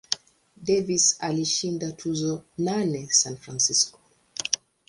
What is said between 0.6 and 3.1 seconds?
Davis alishinda tuzo nane